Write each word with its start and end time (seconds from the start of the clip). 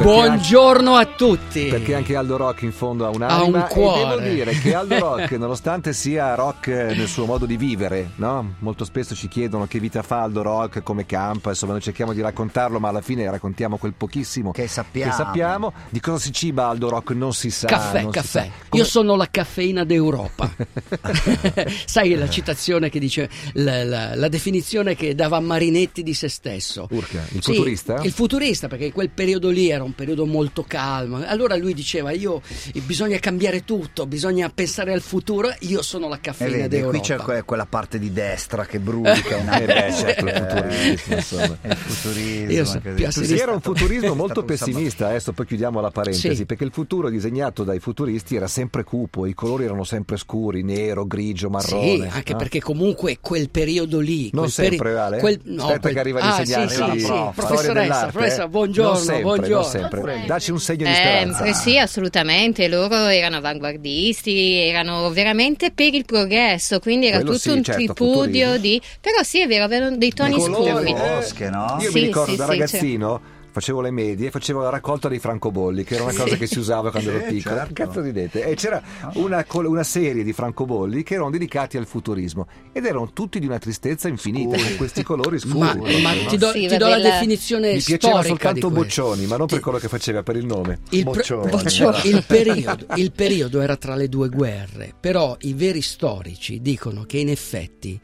Buongiorno 0.00 0.94
a 0.94 1.04
tutti. 1.06 1.66
Perché 1.66 1.94
anche 1.94 2.14
Aldo 2.14 2.36
Rock 2.36 2.62
in 2.62 2.70
fondo 2.72 3.04
ha 3.04 3.08
un'anima 3.10 3.58
Ha 3.58 3.64
un 3.64 3.66
cuore. 3.68 4.00
e 4.00 4.06
devo 4.06 4.34
dire 4.34 4.52
che 4.52 4.72
Aldo 4.72 4.96
Rock, 5.00 5.32
nonostante 5.32 5.92
sia 5.92 6.34
rock 6.36 6.68
nel 6.68 7.08
suo 7.08 7.26
modo 7.26 7.46
di 7.46 7.56
vivere, 7.56 8.10
no? 8.16 8.54
Molto 8.60 8.84
spesso 8.84 9.16
ci 9.16 9.26
chiedono 9.26 9.66
che 9.66 9.80
vita 9.80 10.02
fa 10.02 10.22
Aldo 10.22 10.42
Rock, 10.42 10.84
come 10.84 11.04
campa, 11.04 11.50
insomma 11.50 11.72
noi 11.72 11.80
cerchiamo 11.82 12.12
di 12.12 12.20
raccontarlo, 12.20 12.78
ma 12.78 12.88
alla 12.90 13.00
fine 13.00 13.28
raccontiamo 13.28 13.76
quel 13.76 13.92
pochissimo 13.96 14.52
Che 14.52 14.68
sappiamo. 14.68 15.10
che 15.10 15.16
sappiamo. 15.16 15.72
Di 15.88 15.98
cosa 16.00 16.18
si 16.18 16.32
ciba 16.32 16.68
Aldo 16.68 16.88
Rock 16.90 17.10
non 17.10 17.34
si 17.34 17.50
sa. 17.50 17.66
Caffè, 17.66 18.02
non 18.02 18.12
si 18.12 18.18
caffè. 18.18 18.44
sa. 18.44 18.50
Come- 18.68 18.82
Io 18.82 18.88
sono 18.88 19.16
la 19.16 19.28
caffeina 19.28 19.82
d'Europa. 19.82 20.48
Sai 21.86 22.14
la 22.14 22.28
citazione 22.28 22.88
che 22.88 23.00
dice, 23.00 23.28
la, 23.54 23.82
la- 23.84 24.14
la 24.14 24.28
definizione 24.28 24.94
che 24.94 25.16
dava 25.16 25.40
Marinetti 25.40 26.04
di 26.04 26.14
se 26.14 26.28
stesso. 26.28 26.86
Urca, 26.90 27.24
il 27.32 27.42
Sì, 27.42 27.52
futurista? 27.54 28.00
Il 28.02 28.12
futurista, 28.12 28.68
perché 28.68 28.92
quel 28.92 29.10
periodo 29.10 29.48
lì 29.50 29.68
era 29.70 29.86
un 29.88 29.94
periodo 29.94 30.24
molto 30.26 30.64
calmo. 30.66 31.22
Allora 31.26 31.56
lui 31.56 31.74
diceva: 31.74 32.12
Io 32.12 32.40
bisogna 32.84 33.18
cambiare 33.18 33.64
tutto, 33.64 34.06
bisogna 34.06 34.50
pensare 34.54 34.92
al 34.92 35.00
futuro. 35.00 35.52
Io 35.60 35.82
sono 35.82 36.08
la 36.08 36.16
E 36.16 36.20
caffeina 36.20 36.56
vedi, 36.56 36.68
d'Europa. 36.68 36.98
qui 36.98 37.06
c'è 37.06 37.16
que- 37.16 37.42
quella 37.42 37.66
parte 37.66 37.98
di 37.98 38.12
destra 38.12 38.64
che 38.66 38.78
brulica 38.78 39.36
in 39.36 39.48
Eh 39.58 39.64
beh, 39.66 39.92
certo, 39.92 40.24
il 40.26 40.98
futurismo, 40.98 41.14
insomma. 41.16 41.56
Il 41.68 41.76
futurismo. 41.76 42.64
So-. 43.10 43.24
Sì, 43.24 43.38
era 43.38 43.52
un 43.52 43.60
futurismo 43.60 44.14
molto 44.14 44.44
pessimista, 44.44 45.08
adesso 45.08 45.32
poi 45.32 45.46
chiudiamo 45.46 45.80
la 45.80 45.90
parentesi, 45.90 46.34
Sì. 46.36 46.46
perché 46.46 46.64
il 46.64 46.70
futuro 46.72 47.08
disegnato 47.10 47.64
dai 47.64 47.78
futuristi 47.80 48.36
era 48.36 48.46
sempre 48.46 48.84
cupo, 48.84 49.26
i 49.26 49.34
colori 49.34 49.64
erano 49.64 49.84
sempre 49.84 50.16
scuri, 50.16 50.62
nero, 50.62 51.06
grigio, 51.06 51.48
marrone. 51.50 51.96
Sì, 51.96 52.08
anche 52.10 52.32
no? 52.32 52.38
perché 52.38 52.60
comunque 52.60 53.18
quel 53.20 53.50
periodo 53.50 53.98
lì. 54.00 54.24
Non 54.32 54.42
quel 54.42 54.50
sempre, 54.50 54.92
Vale? 54.92 55.18
quel- 55.18 55.40
no, 55.44 55.62
Aspetta 55.62 55.80
quel- 55.80 55.94
che 55.94 56.00
arriva 56.00 56.20
ah, 56.20 56.36
l'insegnante 56.36 56.74
Sì, 56.74 56.82
sì, 56.82 56.98
sì. 57.00 57.06
Professoressa, 57.34 57.72
dell'arte, 57.72 58.12
professoressa, 58.12 58.44
eh? 58.44 58.48
buongiorno, 58.48 58.92
non 58.92 59.00
sempre, 59.02 59.22
buongiorno. 59.22 59.62
Sempre. 59.80 60.24
Dacci 60.26 60.50
un 60.50 60.60
segno 60.60 60.84
di 60.84 60.90
Eh, 60.90 60.94
speranza. 60.94 61.44
eh 61.44 61.54
sì, 61.54 61.78
assolutamente, 61.78 62.68
loro 62.68 62.94
erano 63.06 63.36
avanguardisti, 63.36 64.54
erano 64.56 65.10
veramente 65.10 65.70
per 65.70 65.94
il 65.94 66.04
progresso, 66.04 66.78
quindi 66.80 67.06
era 67.06 67.16
Quello 67.16 67.32
tutto 67.32 67.50
sì, 67.50 67.56
un 67.56 67.62
certo, 67.62 67.92
tripudio 67.94 68.58
di... 68.58 68.80
Però 69.00 69.22
sì, 69.22 69.40
è 69.40 69.46
vero, 69.46 69.64
avevano 69.64 69.96
dei 69.96 70.12
toni 70.12 70.40
scuri. 70.40 70.90
eh. 70.90 70.94
Bosche, 70.94 71.50
no? 71.50 71.76
Io 71.80 71.90
Sì, 71.90 71.94
mi 71.98 72.04
ricordo 72.06 72.30
sì, 72.32 72.36
da 72.36 72.44
sì, 72.44 72.50
ragazzino. 72.50 73.20
Facevo 73.58 73.80
le 73.80 73.90
medie, 73.90 74.30
facevo 74.30 74.62
la 74.62 74.68
raccolta 74.68 75.08
dei 75.08 75.18
francobolli, 75.18 75.82
che 75.82 75.96
era 75.96 76.04
una 76.04 76.14
cosa 76.14 76.36
che 76.36 76.46
si 76.46 76.60
usava 76.60 76.92
quando 76.92 77.10
ero 77.10 77.26
piccolo. 77.26 77.56
certo. 77.56 77.74
Che 77.74 77.82
cazzo 77.82 78.00
ridete? 78.00 78.44
E 78.44 78.54
c'era 78.54 78.80
una, 79.14 79.44
una 79.48 79.82
serie 79.82 80.22
di 80.22 80.32
francobolli 80.32 81.02
che 81.02 81.14
erano 81.14 81.30
dedicati 81.30 81.76
al 81.76 81.84
futurismo 81.84 82.46
ed 82.70 82.84
erano 82.84 83.10
tutti 83.12 83.40
di 83.40 83.46
una 83.46 83.58
tristezza 83.58 84.06
infinita, 84.06 84.56
Scuri. 84.56 84.68
con 84.68 84.76
questi 84.78 85.02
colori 85.02 85.40
scuri. 85.40 85.58
Ma, 85.58 85.74
ma 85.74 86.12
ti 86.28 86.36
do, 86.36 86.52
Sì, 86.52 86.68
ti 86.68 86.76
do 86.76 86.86
la 86.86 87.00
definizione 87.00 87.72
Mi 87.72 87.82
piaceva 87.82 88.22
storica 88.22 88.28
soltanto. 88.28 88.70
Boccioni, 88.70 89.26
ma 89.26 89.36
non 89.36 89.48
per 89.48 89.58
quello 89.58 89.78
che 89.78 89.88
faceva, 89.88 90.22
per 90.22 90.36
il 90.36 90.46
nome. 90.46 90.78
Il, 90.90 91.02
Boccioni. 91.02 91.50
Boccioni. 91.50 91.98
Il 92.04 92.24
periodo, 92.24 92.86
il 92.94 93.10
periodo 93.10 93.60
era 93.60 93.74
tra 93.74 93.96
le 93.96 94.08
due 94.08 94.28
guerre, 94.28 94.94
però 94.98 95.36
i 95.40 95.54
veri 95.54 95.82
storici 95.82 96.60
dicono 96.60 97.02
che 97.02 97.18
in 97.18 97.28
effetti 97.28 98.00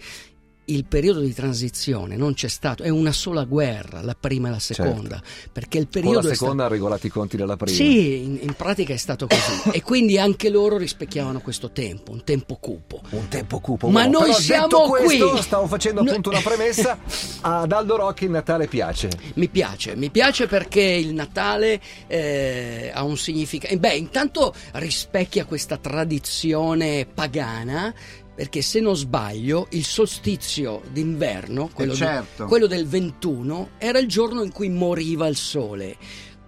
il 0.67 0.85
periodo 0.85 1.21
di 1.21 1.35
transizione 1.35 2.17
non 2.17 2.35
c'è 2.35 2.49
stato, 2.49 2.83
è 2.83 2.89
una 2.89 3.13
sola 3.13 3.45
guerra, 3.45 4.01
la 4.01 4.17
prima 4.19 4.49
e 4.49 4.51
la 4.53 4.59
seconda, 4.59 5.23
perché 5.53 5.79
il 5.79 5.89
Con 5.91 6.01
periodo 6.01 6.29
la 6.29 6.33
è 6.33 6.37
seconda 6.37 6.65
ha 6.65 6.69
regolato 6.69 7.07
i 7.07 7.11
conti 7.11 7.37
della 7.37 7.57
prima. 7.57 7.77
Sì, 7.77 8.23
in, 8.23 8.39
in 8.41 8.55
pratica 8.55 8.95
è 8.95 8.97
stato 8.97 9.27
così 9.27 9.71
e 9.77 9.83
quindi 9.83 10.19
anche 10.19 10.49
loro 10.49 10.77
rispecchiavano 10.77 11.41
questo 11.41 11.71
tempo, 11.71 12.13
un 12.13 12.25
tempo 12.25 12.57
cupo. 12.57 13.03
Un 13.11 13.29
tempo 13.29 13.61
cupo. 13.61 13.89
Ma 13.89 14.05
uomo. 14.05 14.19
noi 14.19 14.29
Però 14.29 14.39
siamo 14.41 14.81
questo, 14.89 15.31
qui. 15.31 15.43
Stavo 15.43 15.67
facendo 15.67 16.03
No- 16.03 16.11
appunto 16.11 16.31
una 16.31 16.41
premessa. 16.41 16.99
Ad 17.43 17.73
Aldo 17.73 17.97
Rocchi 17.97 18.25
il 18.25 18.31
Natale 18.31 18.67
piace. 18.67 19.11
Mi 19.35 19.49
piace, 19.49 19.97
mi 19.97 20.11
piace 20.11 20.47
perché 20.47 20.81
il 20.81 21.13
Natale 21.13 21.81
eh, 22.07 22.91
ha 22.95 23.03
un 23.05 23.17
significato. 23.17 23.77
Beh, 23.77 23.95
intanto 23.95 24.55
rispecchia 24.73 25.45
questa 25.45 25.77
tradizione 25.77 27.07
pagana. 27.13 27.93
Perché 28.35 28.63
se 28.63 28.81
non 28.81 28.97
sbaglio, 28.97 29.69
il 29.71 29.85
solstizio 29.85 30.83
d'inverno, 30.91 31.71
quello, 31.73 31.93
Eh, 31.93 31.97
de- 31.97 32.01
certo. 32.05 32.47
quello 32.47 32.67
del 32.67 32.87
21, 32.87 33.71
era 33.79 33.99
il 34.01 34.09
giorno 34.09 34.43
in 34.43 34.51
cui 34.51 34.69
moriva 34.69 35.29
il 35.29 35.37
sole. 35.37 35.97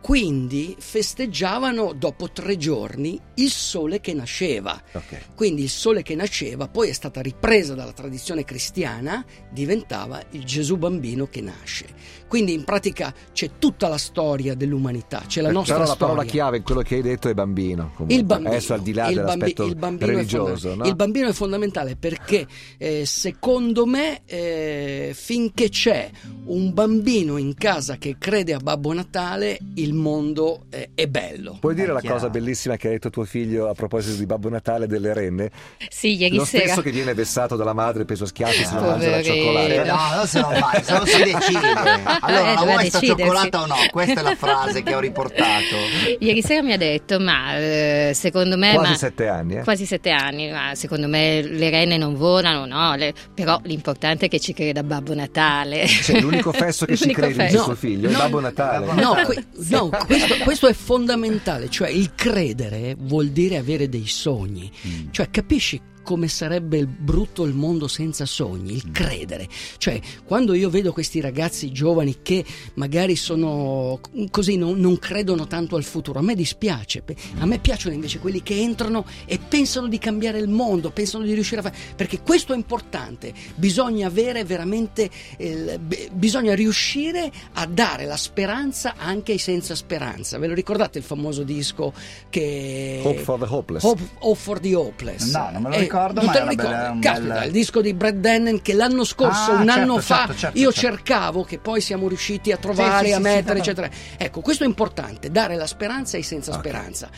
Quindi 0.06 0.76
festeggiavano 0.78 1.92
dopo 1.92 2.30
tre 2.30 2.56
giorni 2.56 3.20
il 3.34 3.50
sole 3.50 4.00
che 4.00 4.14
nasceva. 4.14 4.80
Ok. 4.92 5.34
Quindi 5.34 5.64
il 5.64 5.68
sole 5.68 6.02
che 6.04 6.14
nasceva 6.14 6.68
poi 6.68 6.90
è 6.90 6.92
stata 6.92 7.20
ripresa 7.20 7.74
dalla 7.74 7.90
tradizione 7.90 8.44
cristiana, 8.44 9.24
diventava 9.50 10.22
il 10.30 10.44
Gesù 10.44 10.76
bambino 10.76 11.26
che 11.26 11.40
nasce. 11.40 11.86
Quindi 12.28 12.52
in 12.52 12.62
pratica 12.62 13.12
c'è 13.32 13.50
tutta 13.58 13.88
la 13.88 13.98
storia 13.98 14.54
dell'umanità, 14.54 15.24
c'è 15.26 15.40
la 15.40 15.50
nostra 15.50 15.74
Però 15.74 15.86
la 15.88 15.94
storia. 15.94 16.14
parola 16.14 16.30
chiave 16.30 16.56
in 16.58 16.62
quello 16.62 16.82
che 16.82 16.94
hai 16.94 17.02
detto 17.02 17.28
è 17.28 17.34
bambino. 17.34 17.90
comunque. 17.96 18.14
Il 18.16 18.24
bambino, 18.24 18.50
Adesso 18.50 18.74
al 18.74 18.82
di 18.82 18.92
là 18.92 19.08
dell'aspetto 19.08 19.62
bambi- 19.64 19.72
il 19.72 19.76
bambino 19.76 20.10
è 20.10 20.14
religioso. 20.14 20.74
no? 20.76 20.84
il 20.86 20.94
bambino 20.94 21.28
è 21.28 21.32
fondamentale 21.32 21.96
perché 21.96 22.46
eh, 22.78 23.04
secondo 23.06 23.86
me 23.86 24.22
eh, 24.24 25.10
finché 25.16 25.68
c'è 25.68 26.08
un 26.44 26.72
bambino 26.72 27.38
in 27.38 27.54
casa 27.54 27.96
che 27.96 28.14
crede 28.18 28.54
a 28.54 28.58
Babbo 28.58 28.92
Natale 28.92 29.58
il 29.74 29.94
mondo 29.96 30.66
eh, 30.70 30.90
è 30.94 31.06
bello. 31.06 31.56
Puoi 31.60 31.74
dire 31.74 31.88
È 31.88 31.92
la 31.92 32.00
chiaro. 32.00 32.14
cosa 32.16 32.28
bellissima 32.30 32.76
che 32.76 32.88
ha 32.88 32.90
detto 32.90 33.10
tuo 33.10 33.24
figlio 33.24 33.68
a 33.68 33.74
proposito 33.74 34.16
di 34.16 34.26
Babbo 34.26 34.48
Natale 34.48 34.86
delle 34.86 35.12
renne? 35.12 35.50
Sì, 35.88 36.16
ieri 36.16 36.36
Lo 36.36 36.44
sera. 36.44 36.64
stesso 36.64 36.82
che 36.82 36.90
viene 36.90 37.14
vessato 37.14 37.56
dalla 37.56 37.72
madre 37.72 38.04
preso 38.04 38.24
a 38.24 38.26
schiaffi 38.26 38.64
se 38.64 38.74
non 38.74 38.84
Ah, 38.84 38.86
mangia 38.88 39.10
la 39.10 39.22
cioccolata. 39.22 39.84
No, 39.84 40.16
non 40.16 40.26
se 40.26 40.40
non 40.40 40.58
vai, 40.58 40.82
se 40.82 40.92
non 40.92 41.06
si 41.06 41.22
decide. 41.22 41.64
Allora, 42.26 42.50
Eh, 42.50 42.54
la 42.54 42.62
vuoi 42.62 42.88
sta 42.88 43.00
cioccolata 43.00 43.62
o 43.62 43.66
no? 43.66 43.74
Questa 43.90 44.20
è 44.20 44.22
la 44.22 44.34
frase 44.36 44.82
che 44.82 44.94
ho 44.94 45.00
riportato. 45.00 45.76
Ieri 46.18 46.42
sera 46.42 46.62
mi 46.62 46.72
ha 46.72 46.76
detto, 46.78 47.18
ma 47.20 47.56
eh, 47.58 48.12
secondo 48.14 48.56
me... 48.56 48.72
Quasi 48.74 48.90
ma- 48.92 48.96
sette 48.96 49.28
anni, 49.28 49.56
eh? 49.56 49.62
Quasi 49.62 49.86
sette 49.86 50.10
anni, 50.10 50.50
ma 50.50 50.74
secondo 50.74 51.06
me 51.08 51.42
le 51.42 51.70
renne 51.70 51.96
non 51.96 52.14
volano, 52.16 52.66
no? 52.66 52.94
Le- 52.96 53.12
però 53.34 53.60
l'importante 53.64 54.26
è 54.26 54.28
che 54.28 54.40
ci 54.40 54.52
creda 54.52 54.82
Babbo 54.82 55.14
Natale. 55.14 55.86
Cioè, 55.86 56.20
l'unico 56.20 56.52
fesso 56.52 56.84
che 56.86 56.96
ci 56.96 57.02
L'unico 57.04 57.20
crede, 57.20 57.34
dice 57.34 57.48
fesso. 57.48 57.62
suo 57.64 57.74
figlio, 57.74 58.08
è 58.08 58.12
No, 58.12 58.18
Babbo 58.18 58.40
Natale. 58.40 58.86
Babbo 58.86 59.00
No, 59.00 59.08
Natale. 59.14 59.24
que- 59.26 59.44
no, 59.90 60.04
questo, 60.06 60.36
questo 60.44 60.66
è 60.68 60.72
fondamentale, 60.72 61.68
cioè 61.68 61.88
il 61.88 62.14
credere 62.14 62.96
vuol 62.98 63.28
dire 63.28 63.56
avere 63.56 63.88
dei 63.88 64.06
sogni, 64.06 64.70
cioè 65.10 65.30
capisci 65.30 65.80
come 66.06 66.28
sarebbe 66.28 66.78
il 66.78 66.86
brutto 66.86 67.42
il 67.42 67.52
mondo 67.52 67.88
senza 67.88 68.26
sogni, 68.26 68.74
il 68.74 68.92
credere. 68.92 69.48
Cioè, 69.76 70.00
quando 70.24 70.54
io 70.54 70.70
vedo 70.70 70.92
questi 70.92 71.20
ragazzi 71.20 71.72
giovani 71.72 72.18
che 72.22 72.44
magari 72.74 73.16
sono 73.16 73.98
così, 74.30 74.56
non, 74.56 74.78
non 74.78 75.00
credono 75.00 75.48
tanto 75.48 75.74
al 75.74 75.82
futuro, 75.82 76.20
a 76.20 76.22
me 76.22 76.36
dispiace. 76.36 77.02
A 77.38 77.46
me 77.46 77.58
piacciono 77.58 77.92
invece 77.92 78.20
quelli 78.20 78.40
che 78.40 78.56
entrano 78.56 79.04
e 79.24 79.40
pensano 79.40 79.88
di 79.88 79.98
cambiare 79.98 80.38
il 80.38 80.48
mondo, 80.48 80.90
pensano 80.90 81.24
di 81.24 81.34
riuscire 81.34 81.58
a 81.60 81.64
fare. 81.64 81.76
Perché 81.96 82.20
questo 82.20 82.52
è 82.52 82.56
importante. 82.56 83.34
Bisogna 83.56 84.06
avere 84.06 84.44
veramente. 84.44 85.10
eh, 85.36 85.80
bisogna 86.12 86.54
riuscire 86.54 87.32
a 87.54 87.66
dare 87.66 88.04
la 88.04 88.16
speranza 88.16 88.94
anche 88.96 89.32
ai 89.32 89.38
senza 89.38 89.74
speranza. 89.74 90.38
Ve 90.38 90.46
lo 90.46 90.54
ricordate 90.54 90.98
il 90.98 91.04
famoso 91.04 91.42
disco 91.42 91.92
che. 92.30 93.00
Hope 93.02 93.18
for 93.18 93.40
the 93.40 93.46
hopeless. 93.48 93.82
Hope, 93.82 94.02
Hope 94.20 94.38
for 94.38 94.60
the 94.60 94.72
Hopeless. 94.76 95.32
No, 95.32 95.50
non 95.50 95.62
me 95.62 95.68
lo 95.70 95.74
Eh, 95.74 95.86
ricordo, 95.96 96.20
non 96.22 96.30
te 96.30 96.38
lo 96.38 96.44
una 96.44 96.50
ricordi? 96.50 96.72
bella- 96.72 96.96
Caspita, 97.00 97.34
bel- 97.34 97.46
il 97.46 97.52
disco 97.52 97.80
di 97.80 97.94
Brad 97.94 98.14
Dennen 98.16 98.62
che 98.62 98.72
l'anno 98.74 99.04
scorso, 99.04 99.52
Ah, 99.52 99.54
un 99.54 99.66
certo, 99.66 99.80
anno 99.80 99.98
fa, 100.00 100.16
certo, 100.18 100.34
certo, 100.34 100.58
io 100.58 100.72
certo. 100.72 100.96
cercavo, 100.96 101.44
che 101.44 101.58
poi 101.58 101.80
siamo 101.80 102.08
riusciti 102.08 102.52
a 102.52 102.56
trovare, 102.56 103.06
Sì, 103.06 103.12
a 103.12 103.16
sì, 103.16 103.22
mettere, 103.22 103.54
sì, 103.54 103.60
eccetera. 103.60 103.90
Ecco, 104.16 104.40
questo 104.40 104.64
è 104.64 104.66
importante, 104.66 105.30
dare 105.30 105.56
la 105.56 105.66
speranza 105.66 106.16
ai 106.16 106.22
senza 106.22 106.52
speranza. 106.52 107.08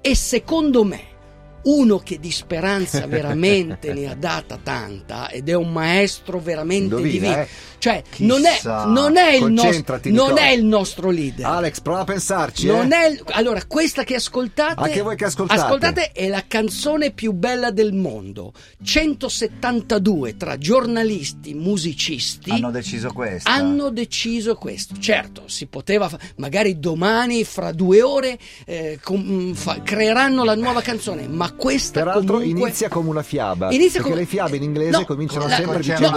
E 0.00 0.14
secondo 0.14 0.84
me, 0.84 1.00
uno 1.62 1.98
che 1.98 2.18
di 2.18 2.30
speranza 2.30 3.06
veramente 3.08 3.92
ne 3.92 4.06
ha 4.10 4.14
data 4.14 4.58
tanta 4.62 5.28
ed 5.30 5.48
è 5.48 5.54
un 5.54 5.72
maestro 5.72 6.38
veramente 6.38 6.94
Indovina, 6.94 7.10
divino. 7.12 7.36
eh. 7.40 7.48
Cioè, 7.78 8.02
non 8.18 8.44
è, 8.44 8.58
non 8.64 9.16
è 9.16 9.34
il 9.34 9.52
nostro, 9.52 10.00
non 10.06 10.36
è 10.36 10.50
il 10.50 10.64
nostro 10.64 11.10
leader. 11.10 11.46
Alex, 11.46 11.80
prova 11.80 12.00
a 12.00 12.04
pensarci. 12.04 12.66
Non 12.66 12.92
eh. 12.92 12.96
è 12.96 13.06
il- 13.10 13.22
allora, 13.26 13.64
questa 13.66 14.02
che 14.02 14.16
ascoltate, 14.16 14.82
Anche 14.82 15.00
voi 15.00 15.14
che 15.14 15.26
ascoltate. 15.26 15.60
ascoltate 15.60 16.10
è 16.12 16.26
la 16.26 16.42
canzone 16.48 17.12
più 17.12 17.30
bella 17.32 17.70
del 17.70 17.92
mondo. 17.92 18.52
172 18.82 20.36
tra 20.36 20.58
giornalisti, 20.58 21.54
musicisti 21.54 22.50
Hanno 22.50 22.70
deciso 22.72 23.12
questo. 23.12 23.48
hanno 23.48 23.90
deciso 23.90 24.56
questo. 24.56 24.96
Certo, 24.98 25.42
si 25.46 25.66
poteva, 25.66 26.08
fa- 26.08 26.18
magari 26.36 26.80
domani, 26.80 27.44
fra 27.44 27.70
due 27.70 28.02
ore, 28.02 28.38
eh, 28.66 28.98
com- 29.02 29.54
fa- 29.54 29.82
creeranno 29.82 30.42
la 30.42 30.56
nuova 30.56 30.80
canzone, 30.82 31.28
ma 31.28 31.47
ma 31.50 31.52
questa 31.56 32.00
Peraltro 32.00 32.38
comunque... 32.38 32.60
inizia 32.66 32.88
come 32.88 33.08
una 33.08 33.22
fiaba. 33.22 33.66
Inizia 33.72 34.00
perché 34.00 34.08
come- 34.10 34.20
le 34.20 34.26
fiabe 34.26 34.56
in 34.56 34.62
inglese 34.62 34.90
No, 34.90 35.04
cominciano 35.04 35.46
la- 35.46 35.54
sempre 35.56 35.74
no, 35.74 35.80
dicendo 35.80 36.10
no, 36.10 36.16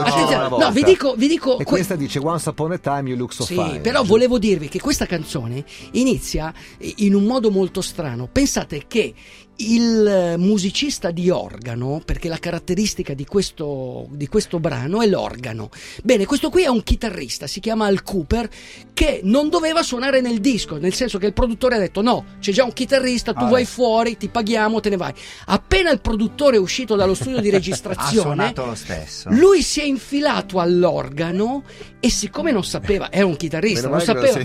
una 0.55 0.65
no, 0.65 0.71
vi 0.71 0.83
dico- 0.83 1.13
vi 1.15 1.27
dico 1.27 1.53
E 1.53 1.55
que- 1.57 1.65
questa 1.65 1.95
dice 1.95 2.19
Once 2.19 2.47
upon 2.49 2.71
a 2.73 2.77
time 2.77 3.09
you 3.09 3.17
look 3.17 3.33
so 3.33 3.43
Sì, 3.43 3.53
fine. 3.55 3.79
però 3.79 4.03
volevo 4.03 4.37
dirvi 4.37 4.67
che 4.67 4.79
questa 4.79 5.05
canzone 5.05 5.63
inizia 5.91 6.53
in 6.97 7.15
un 7.15 7.23
modo 7.25 7.51
molto 7.51 7.81
strano. 7.81 8.27
Pensate 8.31 8.83
che 8.87 9.13
il 9.57 10.07
eh, 10.07 10.37
musicista 10.37 11.11
di 11.11 11.29
organo, 11.29 12.01
perché 12.03 12.27
la 12.27 12.39
caratteristica 12.39 13.13
di 13.13 13.25
questo, 13.25 14.07
di 14.09 14.27
questo 14.27 14.59
brano 14.59 15.01
è 15.03 15.05
l'organo. 15.07 15.69
Bene, 16.03 16.25
questo 16.25 16.49
qui 16.49 16.63
è 16.63 16.67
un 16.67 16.81
chitarrista, 16.81 17.45
si 17.45 17.59
chiama 17.59 17.85
Al 17.85 18.01
Cooper, 18.01 18.49
che 18.93 19.19
non 19.23 19.49
doveva 19.49 19.83
suonare 19.83 20.19
nel 20.19 20.39
disco, 20.39 20.77
nel 20.77 20.93
senso 20.95 21.19
che 21.19 21.27
il 21.27 21.33
produttore 21.33 21.75
ha 21.75 21.79
detto 21.79 22.01
no, 22.01 22.25
c'è 22.39 22.51
già 22.51 22.63
un 22.63 22.73
chitarrista, 22.73 23.33
tu 23.33 23.43
Ah, 23.43 23.49
vai 23.49 23.61
eh. 23.61 23.65
fuori, 23.65 24.17
ti 24.17 24.29
paghiamo, 24.29 24.79
te 24.79 24.89
ne 24.89 24.97
vai. 24.97 25.13
Appena 25.45 25.91
il 25.91 26.01
produttore 26.01 26.57
è 26.57 26.59
uscito 26.59 26.95
dallo 26.95 27.13
studio 27.13 27.39
di 27.39 27.49
Ha 27.49 27.51
registrazione, 27.51 28.21
suonato 28.21 28.65
lo 28.65 28.75
stesso. 28.75 29.29
lui 29.31 29.61
si 29.61 29.79
è 29.81 29.83
infilato 29.83 30.59
all'organo 30.59 31.63
e 31.99 32.09
siccome 32.09 32.51
non 32.51 32.63
sapeva, 32.63 33.11
era 33.11 33.25
un 33.25 33.35
chitarrista, 33.37 33.87
non 33.87 33.99
sapeva, 34.01 34.37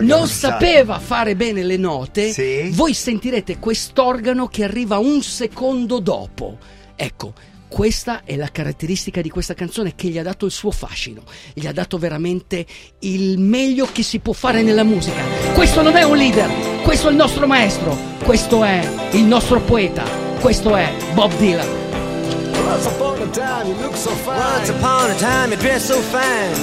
non 0.00 0.26
sapeva 0.26 0.98
fare 0.98 1.36
bene 1.36 1.62
le 1.62 1.76
note, 1.76 2.32
Sì. 2.32 2.70
voi 2.72 2.94
sentirete 2.94 3.58
quest'organo 3.58 4.48
che 4.48 4.64
arriva 4.64 4.98
un 4.98 5.22
secondo 5.22 5.98
dopo. 6.00 6.58
Ecco, 6.96 7.32
questa 7.68 8.22
è 8.24 8.36
la 8.36 8.48
caratteristica 8.50 9.20
di 9.20 9.28
questa 9.28 9.52
canzone 9.54 9.94
che 9.94 10.08
gli 10.08 10.18
ha 10.18 10.22
dato 10.22 10.46
il 10.46 10.52
suo 10.52 10.70
fascino, 10.70 11.22
gli 11.52 11.66
ha 11.66 11.72
dato 11.72 11.98
veramente 11.98 12.64
il 13.00 13.38
meglio 13.38 13.88
che 13.92 14.02
si 14.02 14.20
può 14.20 14.32
fare 14.32 14.62
nella 14.62 14.84
musica. 14.84 15.20
Questo 15.52 15.82
non 15.82 15.96
è 15.96 16.02
un 16.04 16.16
leader, 16.16 16.48
questo 16.86 17.08
è 17.08 17.10
il 17.10 17.16
nostro 17.16 17.48
maestro, 17.48 17.96
questo 18.22 18.62
è 18.62 18.88
il 19.10 19.24
nostro 19.24 19.60
poeta, 19.60 20.04
questo 20.38 20.76
è 20.76 20.92
Bob 21.14 21.34
Dylan. 21.36 21.66
Once 22.64 22.86
upon 22.86 23.22
a 23.22 23.26
time 23.32 23.66
you 23.66 23.74
look 23.80 23.96
so 23.96 24.10
fine. 24.10 24.38
Once 24.38 24.70
upon 24.70 25.10
a 25.10 25.14
time 25.16 25.50
you 25.50 25.56
dressed 25.56 25.92
so 25.92 26.00
fine. 26.00 26.56